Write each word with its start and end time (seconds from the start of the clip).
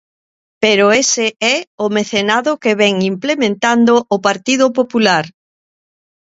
Pero 0.63 0.85
ese 1.03 1.25
é 1.53 1.55
o 1.85 1.87
mecenado 1.97 2.51
que 2.63 2.73
vén 2.81 2.95
implementando 3.13 3.93
o 4.15 4.17
Partido 4.27 4.65
Popular. 4.79 5.25